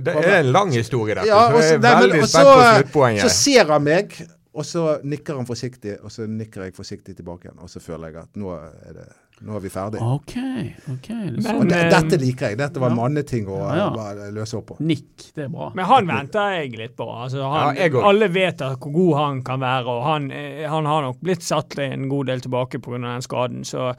[0.00, 1.28] Det er en lang historie, dette.
[1.28, 3.22] ja, så jeg er nei, veldig spent på sluttpoenget.
[3.24, 4.16] så ser han meg,
[4.58, 7.62] og så nikker han forsiktig, og så nikker jeg forsiktig tilbake igjen.
[7.62, 9.06] Og så føler jeg at nå er, det,
[9.46, 10.00] nå er vi ferdig.
[10.02, 10.34] OK.
[10.94, 11.08] ok.
[11.08, 11.68] Det er Men- sånn.
[11.70, 12.58] De, eh, dette liker jeg.
[12.58, 12.96] Dette var ja.
[12.98, 14.30] manneting å Ja, ja.
[14.34, 14.78] løse opp på.
[14.82, 15.70] Nikk, det er bra.
[15.78, 17.06] Men han venter jeg litt på.
[17.06, 20.84] Altså, han, Ja, jeg alle vet hvor god han kan være, og han, eh, han
[20.90, 22.98] har nok blitt satt en god del tilbake pga.
[22.98, 23.64] den skaden.
[23.64, 23.92] Så,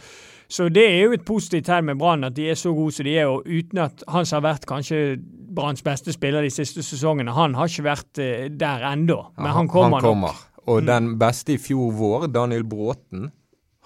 [0.50, 3.06] så det er jo et positivt tegn med Brann at de er så gode som
[3.06, 5.20] de er, og uten at han som har vært kanskje
[5.50, 9.32] Branns beste spiller de siste sesongene, han har ikke vært eh, der ennå.
[9.38, 10.28] Men Ja, han kommer, han kommer.
[10.36, 10.49] nok.
[10.70, 13.30] Og den beste i fjor vår, Daniel Bråten,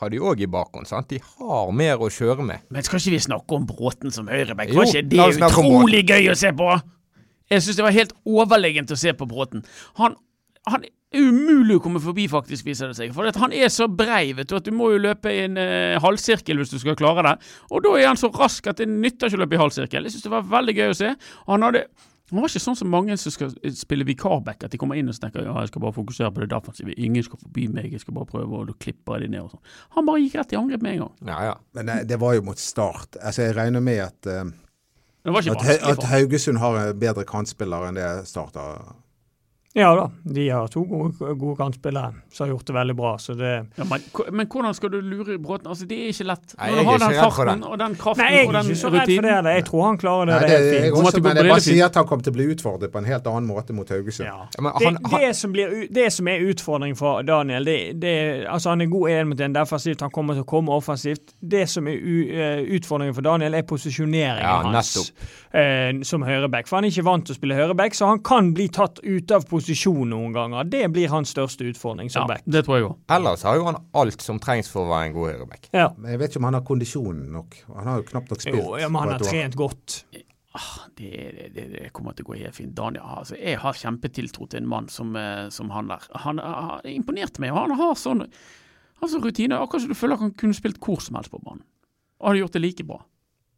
[0.01, 0.87] har de òg i bakhånd.
[0.89, 1.07] sant?
[1.09, 2.65] De har mer å kjøre med.
[2.73, 4.73] Men skal ikke vi snakke om Bråten som høyreback?
[4.75, 6.73] Var ikke det utrolig gøy å se på?
[7.51, 9.63] Jeg syns det var helt overlegent å se på Bråten.
[9.99, 10.17] Han,
[10.67, 13.13] han er umulig å komme forbi, faktisk, viser det seg.
[13.15, 15.99] For han er så brei vet du, at du må jo løpe i en uh,
[16.03, 17.35] halvsirkel hvis du skal klare det.
[17.69, 20.07] Og da er han så rask at det nytter ikke å løpe i halvsirkel.
[20.07, 21.13] Jeg syns det var veldig gøy å se.
[21.51, 21.85] Han hadde
[22.33, 25.17] han var ikke sånn som mange som skal spille vikarback, at de kommer inn og
[25.17, 28.17] snakker ja, jeg skal bare fokusere på det defensive, ingen skal forbi meg, jeg skal
[28.17, 29.63] bare prøve, og da klipper jeg de ned og sånn.
[29.97, 31.13] Han bare gikk rett i angrep med en gang.
[31.29, 31.55] Ja, ja.
[31.77, 33.19] Men det, det var jo mot start.
[33.21, 34.49] Altså, jeg regner med at, eh,
[35.29, 36.07] ikke at, at.
[36.09, 38.95] Haugesund har en bedre kantspiller enn det Start har.
[39.75, 43.17] Ja da, de har to gode, gode kantspillere som har gjort det veldig bra.
[43.17, 43.65] så det...
[43.75, 45.67] Ja, men, men, hvordan skal du lure Bråten?
[45.67, 46.53] Altså, Det er ikke lett.
[46.59, 49.25] Når du har den farten og den kraften Nei, jeg er ikke så redd for
[49.25, 49.53] det.
[49.55, 50.35] Jeg tror han klarer det.
[50.35, 52.45] Nei, det, det er også, men jeg bare sier at han kommer til å bli
[52.53, 54.27] utfordret på en helt annen måte mot Haugesund.
[54.29, 54.35] Ja.
[54.53, 58.13] Ja, han, det, det, som blir, det, som er utfordringen for Daniel det,
[58.45, 61.33] altså Han er god én mot én defensivt, han kommer til å komme offensivt.
[61.41, 64.93] Det som er u, uh, utfordringen for Daniel, er posisjoneringen ja, hans
[65.49, 66.69] eh, som høyreback.
[66.69, 69.33] For han er ikke vant til å spille høyreback, så han kan bli tatt ut
[69.33, 69.62] av posisjon
[70.09, 70.63] noen ganger.
[70.63, 72.43] Det blir hans største utfordring som ja, back.
[72.45, 72.97] Det tror jeg òg.
[73.15, 75.69] Ellers har jo han alt som trengs for å være en god høyreback.
[75.71, 75.87] Ja.
[75.97, 77.57] Men jeg vet ikke om han har kondisjonen nok.
[77.75, 78.59] Han har jo knapt nok spilt.
[78.59, 79.99] Jo, ja, men han har trent godt.
[80.53, 81.11] Ah, det,
[81.55, 82.75] det, det, kommer til å gå helt fint.
[82.77, 86.05] Daniel, altså, jeg har kjempetiltro til en mann som, eh, som han der.
[86.25, 87.55] Han har imponert meg.
[87.55, 89.57] og Han har sånn altså, rutine.
[89.57, 91.65] Akkurat som du føler at han kunne spilt hvor som helst på banen.
[92.21, 93.01] Og hadde gjort det like bra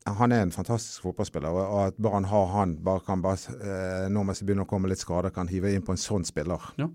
[0.05, 4.05] han er en fantastisk fotballspiller, og at bare han har han, bare kan bare, eh,
[4.13, 6.61] når man begynner å komme litt skader, kan hive inn på en sånn spiller.
[6.77, 6.89] Ja.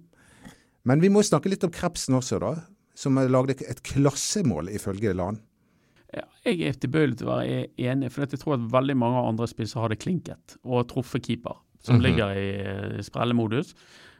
[0.87, 2.55] Men vi må snakke litt om Krepsen også, da.
[2.95, 5.41] Som lagde et klassemål, ifølge Lan.
[6.45, 9.83] Jeg er tilbøyelig til å være enig, for jeg tror at veldig mange andre spisser
[9.83, 12.05] hadde klinket og truffet keeper, som mm -hmm.
[12.07, 13.75] ligger i uh, sprellemodus.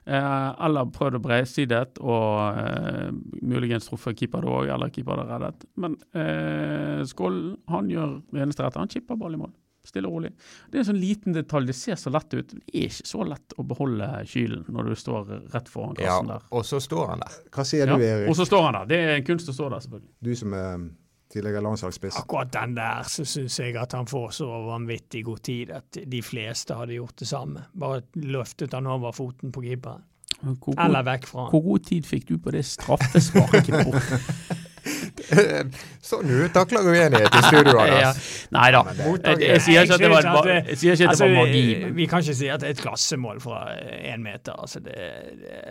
[0.05, 3.09] Eh, eller prøvd å bredsidet og eh,
[3.45, 5.67] muligens truffet keeper da òg, eller keeper det reddet.
[5.81, 8.81] Men eh, Skål han gjør det eneste rette.
[8.81, 9.53] Han chipper ball i mål.
[9.85, 10.31] Stille og rolig.
[10.69, 11.71] Det er en sånn liten detalj.
[11.71, 12.53] Det ser så lett ut.
[12.53, 16.37] Det er ikke så lett å beholde kylen når du står rett foran kassen ja,
[16.37, 16.49] der.
[16.57, 17.39] Og så står han der.
[17.55, 18.29] Hva sier du, Erik?
[18.29, 18.91] og så står han der.
[18.91, 20.13] Det er en kunst å stå der, selvfølgelig.
[20.21, 20.85] Du som er
[21.33, 22.21] tidligere landslagsspiss.
[22.23, 26.23] Akkurat den der så syns jeg at han får så vanvittig god tid at de
[26.23, 27.67] fleste hadde gjort det samme.
[27.79, 30.07] Bare løftet han over foten på keeperen.
[30.41, 31.53] Eller vekk fra han.
[31.53, 33.75] Hvor god tid fikk du på det straffesparket?
[36.11, 38.01] sånn utakler takler uenighet i studio, Anders.
[38.01, 38.49] Ja.
[38.57, 38.83] Nei da.
[39.39, 41.63] Jeg, sier ikke at det var, jeg sier ikke at det var altså, magi.
[41.83, 41.95] Men.
[41.99, 43.61] Vi kan ikke si at det er et klassemål fra
[43.99, 44.57] én meter.
[44.57, 44.97] Altså det,
[45.41, 45.63] det,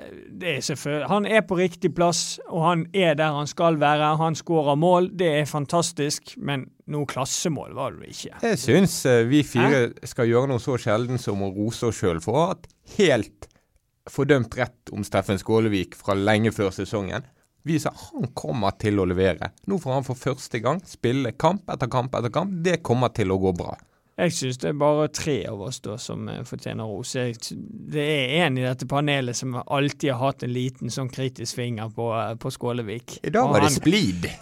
[0.42, 4.16] det er selvfølgelig Han er på riktig plass, og han er der han skal være.
[4.22, 8.40] Han skårer mål, det er fantastisk, men noe klassemål var det ikke.
[8.46, 12.22] Jeg syns eh, vi fire skal gjøre noe så sjelden som å rose oss sjøl
[12.24, 13.50] for at helt
[14.10, 17.28] fordømt rett om Steffen Skålevik fra lenge før sesongen
[17.68, 19.52] viser han kommer til å levere.
[19.68, 22.56] Nå får han for første gang spille kamp etter kamp etter kamp.
[22.66, 23.76] Det kommer til å gå bra.
[24.20, 27.14] Jeg syns det er bare tre av oss da som uh, fortjener ros.
[27.16, 31.94] Det er en i dette panelet som alltid har hatt en liten sånn kritisk finger
[31.96, 33.22] på, uh, på Skålevik.
[33.24, 34.28] I dag var det splid.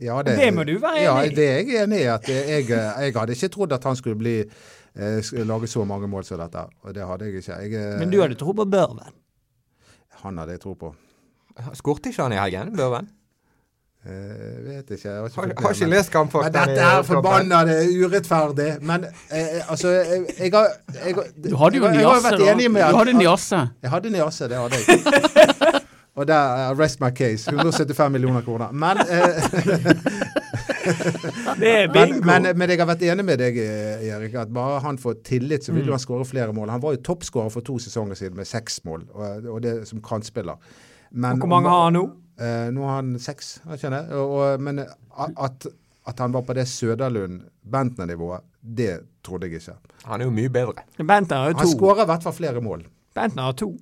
[0.00, 1.04] Ja, det, det, må du være enig i.
[1.04, 2.04] Ja, det er jeg enig i.
[2.08, 6.24] at jeg, jeg, hadde ikke trodd at han skulle bli eh, lage så mange mål
[6.24, 6.62] som dette.
[6.86, 7.58] Og det hadde jeg ikke.
[7.66, 9.12] Jeg, eh, Men du hadde tro på Børven?
[10.22, 10.94] Han hadde jeg tro på.
[11.78, 13.10] Skårte ikke han i helgen, Børven?
[14.00, 14.12] Uh,
[14.64, 15.08] vet ikke.
[15.08, 16.48] Jeg har ikke, har, har ikke lest kampfakta.
[16.54, 17.58] Dette er forbanna
[18.04, 18.70] urettferdig.
[18.80, 20.66] Men uh, altså jeg, jeg, har,
[21.04, 21.14] jeg,
[21.50, 22.36] Du hadde jo niasse, da.
[22.38, 23.60] Du hadde niasse.
[23.82, 25.82] Jeg hadde niasse, det hadde jeg.
[26.16, 27.50] Og der uh, rest my case.
[27.52, 28.72] 175 millioner kroner.
[28.72, 28.96] Men
[31.60, 32.24] Det er bingo.
[32.24, 33.58] Men, men, men, jeg har vært enig med deg,
[34.08, 35.92] Erik, at bare han får tillit, så vil mm.
[35.92, 36.72] han skåre flere mål.
[36.72, 40.00] Han var jo toppskårer for to sesonger siden med seks mål, og, og det som
[40.00, 40.56] kantspiller.
[41.10, 42.04] Men, og hvor mange har han nå?
[42.40, 44.62] Eh, nå har han seks, kjenner jeg.
[44.64, 48.92] Men at, at, han var på det Søderlund-Bentner-nivået, det
[49.26, 49.76] trodde jeg ikke.
[50.08, 50.86] Han er jo mye bedre.
[50.98, 51.66] Bentner har jo to.
[51.66, 52.86] Han skårer i hvert fall flere mål.
[53.16, 53.74] Bentner har to.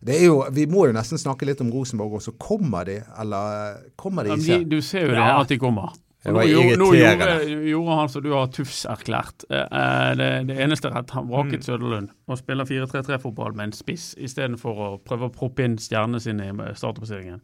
[0.00, 2.32] Det er jo, Vi må jo nesten snakke litt om Rosenborg også.
[2.40, 4.60] Kommer de, eller kommer de ikke?
[4.62, 5.34] Ja, du ser jo det, ja.
[5.40, 5.92] at de kommer.
[6.22, 7.28] Det var nå, nå gjorde,
[7.64, 9.46] gjorde, han som du har Tufs erklært.
[9.48, 11.66] Eh, eh, det, det eneste rett, han vraket mm.
[11.68, 16.50] Søderlund og spiller 4-3-3-fotball med en spiss istedenfor å prøve å proppe inn stjernene sine
[16.50, 17.40] i startoppstillingen.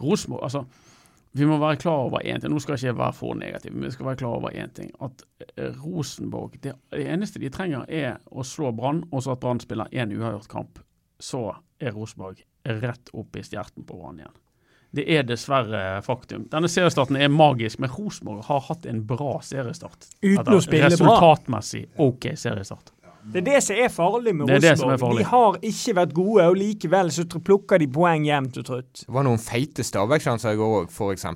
[0.00, 0.64] Rosenborg, altså
[1.32, 2.50] vi må være klar over én ting.
[2.50, 4.90] Nå skal jeg ikke være for negativ, men vi skal være klar over én ting.
[5.04, 5.22] At
[5.54, 9.62] eh, Rosenborg det, det, eneste de trenger, er å slå Brann, og så at Brann
[9.62, 10.80] spiller én uavgjort kamp.
[11.22, 11.44] Så
[11.78, 12.42] er Rosenborg
[12.80, 14.39] rett opp i stjerten på Brann igjen.
[14.96, 16.48] Det er dessverre faktum.
[16.50, 20.08] Denne seriestarten er magisk, men Rosenborg har hatt en bra seriestart.
[20.22, 20.96] Uten å spille bra.
[20.96, 22.90] Resultatmessig OK seriestart.
[23.20, 25.18] Det er det som er farlig med Rosenborg.
[25.20, 29.02] De har ikke vært gode, og likevel så plukker de poeng jevnt og trutt.
[29.04, 31.26] Det var noen feite Stabæk-sjanser i går òg, f.eks.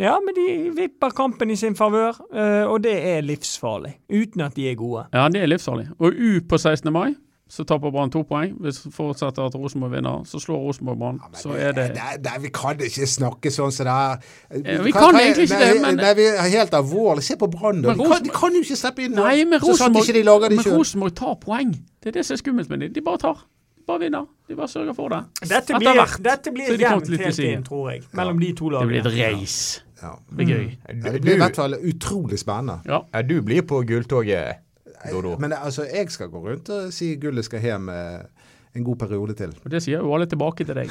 [0.00, 3.92] Ja, men de vipper kampen i sin favør, eh, og det er livsfarlig.
[4.10, 5.04] Uten at de er gode.
[5.14, 5.86] Ja, det er livsfarlig.
[5.98, 6.90] Og U på 16.
[6.94, 7.12] mai
[7.48, 8.54] så taper Brann to poeng.
[8.60, 11.20] Hvis det forutsetter at Rosenborg vinner, så slår Rosenborg Brann.
[11.22, 14.22] Ja, så er det nei, det, Vi kan ikke snakke sånn som det er.
[14.50, 17.26] Vi, vi kan, kan, egentlig ikke det, men Nei, vi er helt alvorlig.
[17.26, 17.92] Se på Brann, da.
[17.98, 21.36] De, de, kan jo ikke slippe inn Nei, men Rosenborg, de de men Rosenborg tar
[21.42, 21.76] poeng.
[22.00, 22.96] Det er det som er skummelt med dem.
[22.96, 23.44] De bare tar.
[23.86, 24.26] Bare vinner.
[24.48, 25.22] De bare sørger for det.
[25.44, 29.02] Dette blir, hvert, dette blir jevnt helt inn, tror jeg, mellom de to lagene.
[29.04, 29.84] Det blir et race.
[30.02, 30.16] Ja.
[30.16, 30.66] Det blir gøy.
[31.04, 32.80] Det blir i hvert fall utrolig spennende.
[32.88, 33.04] Ja.
[33.12, 34.63] ja du blir på gulltoget
[35.10, 35.36] Dodo.
[35.38, 37.90] Men altså, jeg skal gå rundt og si gullet skal hjem.
[38.74, 39.52] Eh, en god periode til.
[39.64, 40.90] Og Det sier jo alle tilbake til deg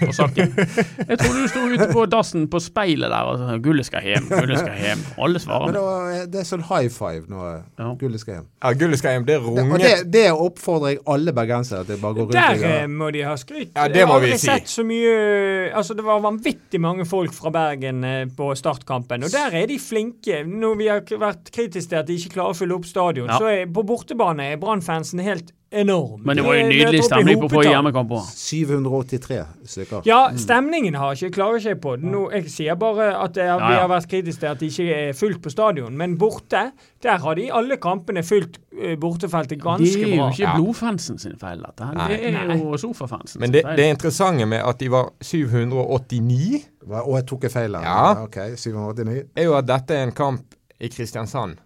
[0.00, 0.54] på saken.
[0.56, 4.28] Jeg tror du sto ute på dassen på speilet der og sa 'gullet skal hjem',
[4.32, 5.02] 'gullet skal hjem'.
[5.22, 5.66] Alle svarer.
[5.66, 7.42] Men da, det er sånn high five nå.
[7.78, 7.90] Ja.
[8.00, 8.46] gullet skal hjem.
[8.64, 9.26] Ja, gullet skal hjem.
[9.26, 11.96] Det Det, og det, det oppfordrer jeg alle bergensere til.
[12.00, 13.70] Bare gå rundt Der og eh, må de ha skryt.
[13.76, 14.46] Ja, det må vi si.
[14.46, 19.30] sett så mye Altså, det var vanvittig mange folk fra Bergen eh, på startkampen, og
[19.32, 20.42] der er de flinke.
[20.46, 23.38] Når vi har vært kritiske til at de ikke klarer å fylle opp stadion, Ja.
[23.38, 26.20] så er på bortebane er Brann-fansen helt enorm.
[26.24, 28.26] Men det var jo er nydelig stemning på forrige hjemmekamp òg.
[28.36, 29.38] 783
[29.74, 30.02] stykker.
[30.06, 31.94] Ja, stemningen har ikke, klager ikke jeg på.
[32.02, 35.12] Nå, jeg sier bare at det, vi har vært kritiske til at det ikke er
[35.18, 35.96] fullt på stadion.
[35.96, 36.64] Men borte,
[37.02, 38.58] der har de alle kampene fulgt
[39.00, 40.02] bortefeltet ganske bra.
[40.02, 41.88] Det er jo ikke blodfansen sin feil, dette.
[42.08, 43.76] Det er jo sofafansen Men sin det, feil.
[43.76, 47.82] det interessante med at de var 789, Hva- Og jeg tok en feil her.
[47.82, 48.22] Ja.
[48.24, 49.22] Ok, 789.
[49.36, 51.56] er jo at dette er en kamp i Kristiansand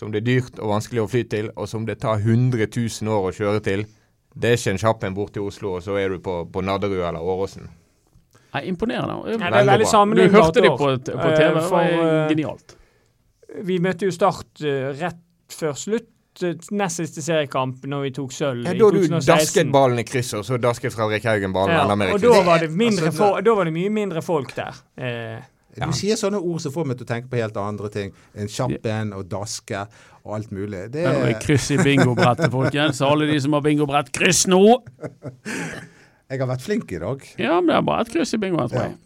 [0.00, 3.12] som det er dyrt og vanskelig å fly til, og som det tar 100 000
[3.12, 3.84] år å kjøre til.
[4.32, 6.62] Det er ikke en kjapp en bort til Oslo, og så er du på, på
[6.64, 7.68] Nadderud eller Åråsen.
[8.54, 9.16] Nei, imponerende.
[9.26, 10.04] Nei, det er Veldig veldig bra.
[10.16, 12.74] Du hørte det på, på Eh, TV, det for, var eh, genialt.
[13.66, 15.20] Vi møtte jo Start eh, rett
[15.54, 16.08] før slutt.
[16.46, 20.06] eh, Nest siste seriekamp når vi tok sølv Ja, i da du dasket ballen i
[20.06, 22.70] krysset, og så dasket Fredrik Haugen ballen Ja, enda mer i og da var, det
[22.70, 24.78] mindre Altså, da var det mye mindre folk der.
[24.96, 25.40] Eh,
[25.76, 25.86] Ja.
[25.86, 28.14] Du sier sånne ord som får meg til å tenke på helt andre ting.
[28.34, 29.84] En kjapp en og daske
[30.24, 30.88] og alt mulig.
[30.94, 33.02] Det er det kryss i bingobrettet, folkens.
[33.06, 34.64] Alle de som har bingobrett, kryss nå!
[36.30, 37.22] jeg har vært flink i dag.
[37.40, 38.98] Ja, men det er bare et kryss i bingoen,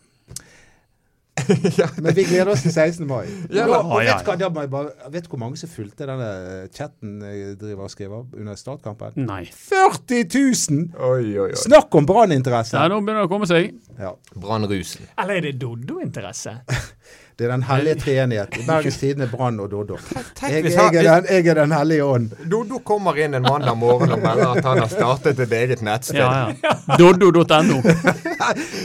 [1.80, 1.88] jeg.
[1.98, 3.06] Men vi gleder oss til 16.
[3.10, 3.24] mai.
[3.50, 6.28] Ja, Da- og vet, du hva, da bare, vet hvor mange som fulgte denne
[6.74, 9.18] chatten jeg driver og skriver under startkampen?
[9.26, 9.42] Nei.
[9.50, 10.86] 40 000!
[10.94, 11.58] Oi, oi, oi.
[11.58, 12.78] Snakk om branninteresse!
[12.78, 13.72] Ja, nå begynner det å komme seg.
[13.98, 14.14] Ja.
[14.34, 15.08] Brannrusen.
[15.18, 16.58] eller er det Doddo-interesse?
[17.34, 18.56] Det er den hellige treenighet.
[18.60, 19.98] I Bergens Tidende Brann og Doddo.
[20.42, 22.30] Jeg, jeg, den, jeg er den hellige ånd.
[22.50, 26.20] Doddo kommer inn en mandag morgen og melder at han har startet et eget nettsted.
[26.22, 26.74] Ja, ja.
[27.00, 27.80] Doddo.no.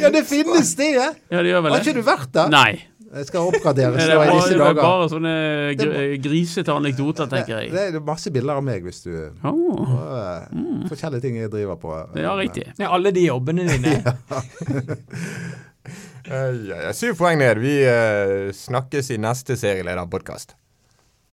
[0.02, 0.96] Ja, det finnes det!
[0.98, 2.02] Ja, det gjør vel Har ikke det?
[2.02, 2.50] du vært der?
[2.54, 2.72] Nei.
[3.10, 4.60] Jeg skal oppgraderes Er det nå i disse dager.
[4.60, 5.32] det er bare sånne
[5.80, 5.94] gr
[6.26, 7.72] grisete anekdoter, Det, tenker jeg.
[7.74, 9.54] det er masse bilder av meg hvis du oh.
[9.54, 10.60] og, eh,
[10.92, 11.96] Forskjellige ting jeg driver på.
[12.22, 12.68] ja, riktig.
[12.78, 13.98] Ja, alle de jobbene dine.
[14.06, 14.14] Ja,
[16.94, 17.62] Syv poeng ned.
[17.62, 20.56] Vi eh, snakkes i neste serielederpodkast.